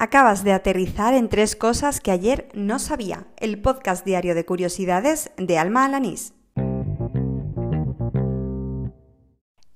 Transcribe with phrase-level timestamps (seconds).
[0.00, 3.26] Acabas de aterrizar en tres cosas que ayer no sabía.
[3.36, 6.34] El podcast diario de curiosidades de Alma Alanís.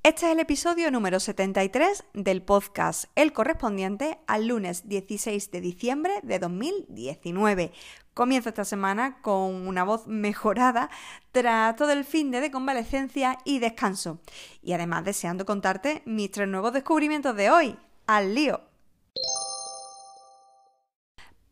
[0.04, 6.12] Este es el episodio número 73 del podcast, el correspondiente al lunes 16 de diciembre
[6.22, 7.72] de 2019.
[8.14, 10.88] Comienzo esta semana con una voz mejorada
[11.32, 14.20] tras todo el fin de convalecencia y descanso.
[14.62, 17.76] Y además deseando contarte mis tres nuevos descubrimientos de hoy.
[18.06, 18.71] ¡Al lío!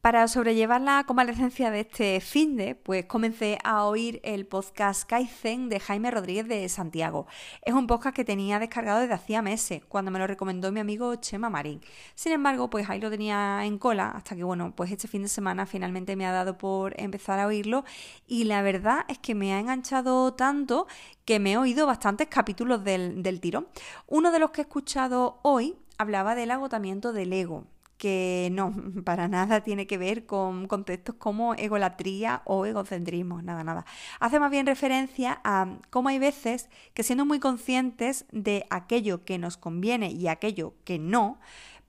[0.00, 5.68] Para sobrellevar la convalecencia de este fin de, pues comencé a oír el podcast Kaizen
[5.68, 7.26] de Jaime Rodríguez de Santiago.
[7.60, 11.14] Es un podcast que tenía descargado desde hacía meses, cuando me lo recomendó mi amigo
[11.16, 11.82] Chema Marín.
[12.14, 15.28] Sin embargo, pues ahí lo tenía en cola, hasta que bueno, pues este fin de
[15.28, 17.84] semana finalmente me ha dado por empezar a oírlo
[18.26, 20.86] y la verdad es que me ha enganchado tanto
[21.26, 23.68] que me he oído bastantes capítulos del, del tirón.
[24.06, 27.66] Uno de los que he escuchado hoy hablaba del agotamiento del ego
[28.00, 33.84] que no, para nada tiene que ver con conceptos como egolatría o egocentrismo, nada, nada.
[34.20, 39.36] Hace más bien referencia a cómo hay veces que siendo muy conscientes de aquello que
[39.36, 41.38] nos conviene y aquello que no,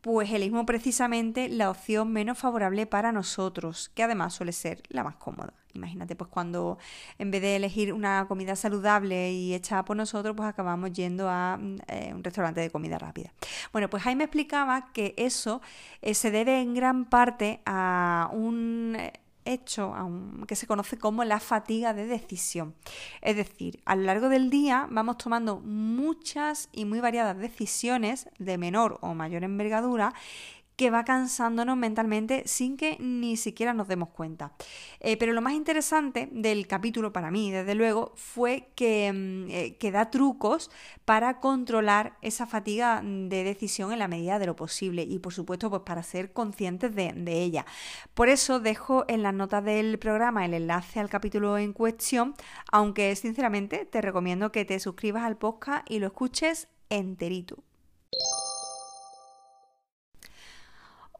[0.02, 5.16] pues elegimos precisamente la opción menos favorable para nosotros, que además suele ser la más
[5.16, 5.54] cómoda.
[5.74, 6.78] Imagínate, pues cuando
[7.18, 11.58] en vez de elegir una comida saludable y hecha por nosotros, pues acabamos yendo a
[11.58, 13.32] mm, eh, un restaurante de comida rápida.
[13.72, 15.62] Bueno, pues ahí me explicaba que eso
[16.02, 19.14] eh, se debe en gran parte a un eh,
[19.45, 19.94] hecho
[20.47, 22.75] que se conoce como la fatiga de decisión.
[23.22, 28.58] Es decir, a lo largo del día vamos tomando muchas y muy variadas decisiones de
[28.58, 30.14] menor o mayor envergadura
[30.82, 34.54] que va cansándonos mentalmente sin que ni siquiera nos demos cuenta.
[35.00, 39.78] Eh, pero lo más interesante del capítulo para mí, desde luego, fue que, mm, eh,
[39.78, 40.72] que, da trucos
[41.06, 45.70] para controlar esa fatiga de decisión en la medida de lo posible y por supuesto
[45.70, 47.64] pues para ser conscientes de, de ella.
[48.16, 52.34] Por eso dejo en las notas del programa el enlace al capítulo en cuestión,
[52.72, 57.63] aunque sinceramente te recomiendo que te suscribas al podcast y lo escuches enterito.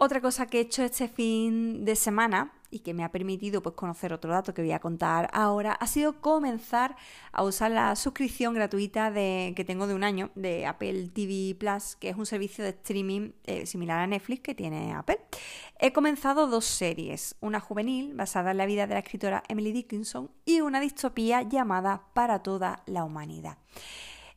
[0.04, 3.76] Otra cosa que he hecho este fin de semana y que me ha permitido pues,
[3.76, 6.96] conocer otro dato que voy a contar ahora ha sido comenzar
[7.32, 11.98] a usar la suscripción gratuita de, que tengo de un año de Apple TV Plus,
[11.98, 15.20] que es un servicio de streaming eh, similar a Netflix que tiene Apple.
[15.80, 20.32] He comenzado dos series, una juvenil basada en la vida de la escritora Emily Dickinson
[20.46, 23.60] y una distopía llamada Para toda la humanidad.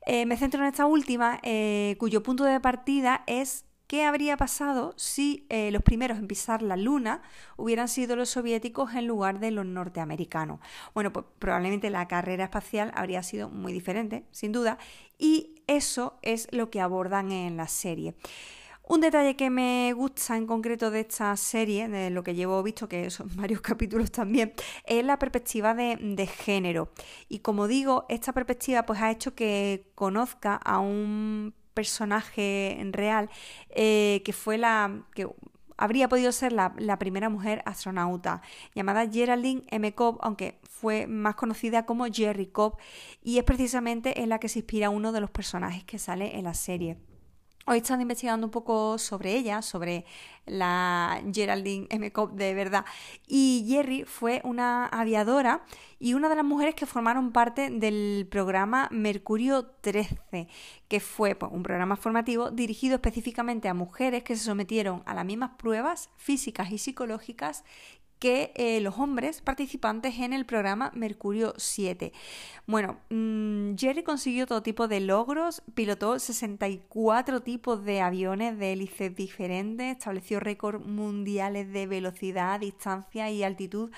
[0.04, 4.92] Eh, me centro en esta última, eh, cuyo punto de partida es ¿Qué habría pasado
[4.96, 7.22] si eh, los primeros en pisar la Luna
[7.56, 10.58] hubieran sido los soviéticos en lugar de los norteamericanos?
[10.94, 14.78] Bueno, pues probablemente la carrera espacial habría sido muy diferente, sin duda,
[15.16, 18.16] y eso es lo que abordan en la serie.
[18.82, 22.88] Un detalle que me gusta en concreto de esta serie, de lo que llevo visto,
[22.88, 24.54] que son varios capítulos también,
[24.86, 26.90] es la perspectiva de, de, género.
[27.28, 33.28] Y como digo, esta perspectiva pues ha hecho que conozca a un personaje real
[33.70, 35.28] eh, que fue la que
[35.76, 38.42] habría podido ser la, primera mujer astronauta,
[38.74, 39.92] llamada Geraldine M.
[39.94, 42.76] Cobb, aunque fue más conocida como Jerry Cobb,
[43.22, 46.44] y es precisamente en la que se inspira uno de los personajes que sale en
[46.44, 46.96] la serie.
[47.66, 50.04] Hoy están investigando un poco sobre ella, sobre
[50.44, 52.12] la Geraldine M.
[52.12, 52.84] Cobb de verdad.
[53.26, 55.64] Y Jerry fue una aviadora
[55.98, 60.46] y una de las mujeres que formaron parte del programa Mercurio 13,
[60.88, 65.24] que fue pues, un programa formativo dirigido específicamente a mujeres que se sometieron a las
[65.24, 67.64] mismas pruebas físicas y psicológicas
[68.24, 72.10] que eh, los hombres participantes en el programa Mercurio 7.
[72.66, 79.14] Bueno, mm, Jerry consiguió todo tipo de logros, pilotó 64 tipos de aviones de hélices
[79.14, 83.90] diferentes, estableció récords mundiales de velocidad, distancia y altitud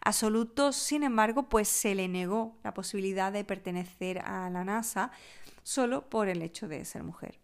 [0.00, 0.76] absolutos.
[0.76, 5.10] Sin embargo, pues se le negó la posibilidad de pertenecer a la NASA
[5.64, 7.40] solo por el hecho de ser mujer.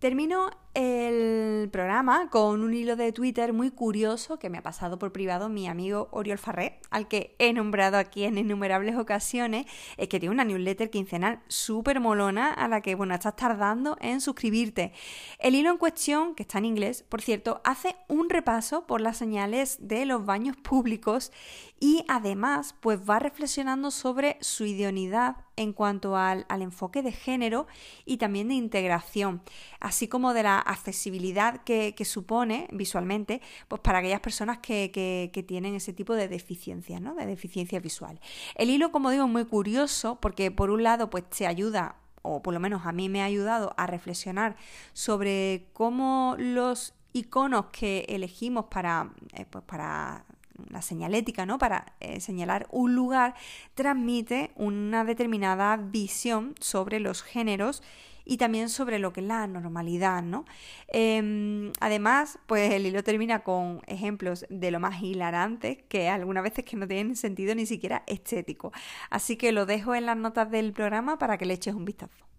[0.00, 5.12] Termino el programa con un hilo de Twitter muy curioso que me ha pasado por
[5.12, 9.66] privado mi amigo Oriol Farré, al que he nombrado aquí en innumerables ocasiones,
[9.96, 14.20] es que tiene una newsletter quincenal súper molona a la que, bueno, estás tardando en
[14.20, 14.92] suscribirte.
[15.40, 19.16] El hilo en cuestión, que está en inglés, por cierto, hace un repaso por las
[19.16, 21.32] señales de los baños públicos
[21.80, 27.66] y además, pues va reflexionando sobre su idoneidad en cuanto al, enfoque de género
[28.04, 29.42] y también de integración,
[29.78, 35.92] así como de la accesibilidad que, supone visualmente pues para aquellas personas que, tienen ese
[35.92, 37.14] tipo de deficiencias, ¿no?
[37.14, 38.20] de deficiencias visuales.
[38.54, 42.42] El hilo, como digo, es muy curioso porque por un lado pues te ayuda o
[42.42, 44.56] por lo menos a mí me ha ayudado a reflexionar
[44.92, 50.24] sobre cómo los iconos que elegimos para, eh, pues para
[50.68, 51.58] la señalética, ¿no?
[51.58, 53.34] Para eh, señalar un lugar,
[53.74, 57.82] transmite una determinada visión sobre los géneros
[58.30, 60.44] y también sobre lo que es la normalidad, ¿no?
[60.86, 66.64] Em, además, pues el hilo termina con ejemplos de lo más hilarantes que algunas veces
[66.64, 68.70] que no tienen sentido ni siquiera estético.
[69.10, 72.29] Así que lo dejo en las notas del programa para que le eches un vistazo.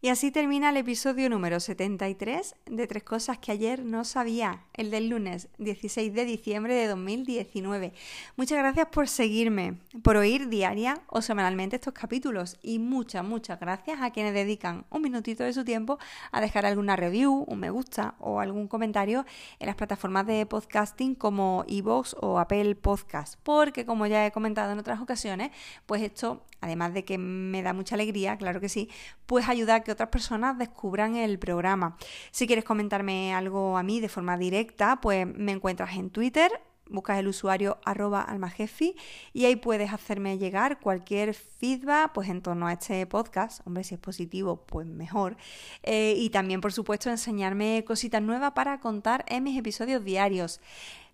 [0.00, 4.92] Y así termina el episodio número 73 de Tres Cosas que ayer no sabía, el
[4.92, 7.92] del lunes 16 de diciembre de 2019.
[8.36, 14.00] Muchas gracias por seguirme, por oír diaria o semanalmente estos capítulos y muchas, muchas gracias
[14.00, 15.98] a quienes dedican un minutito de su tiempo
[16.30, 19.26] a dejar alguna review, un me gusta o algún comentario
[19.58, 24.70] en las plataformas de podcasting como iVoox o Apple Podcast, porque como ya he comentado
[24.70, 25.50] en otras ocasiones,
[25.86, 28.90] pues esto además de que me da mucha alegría, claro que sí,
[29.26, 31.96] pues ayuda a que otras personas descubran el programa.
[32.30, 36.52] Si quieres comentarme algo a mí de forma directa, pues me encuentras en Twitter,
[36.90, 38.96] buscas el usuario arroba almajefi
[39.32, 43.66] y ahí puedes hacerme llegar cualquier feedback pues en torno a este podcast.
[43.66, 45.38] Hombre, si es positivo, pues mejor.
[45.82, 50.60] Eh, y también, por supuesto, enseñarme cositas nuevas para contar en mis episodios diarios.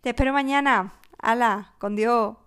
[0.00, 0.94] Te espero mañana.
[1.20, 1.74] ¡Hala!
[1.78, 2.43] ¡Con Dios!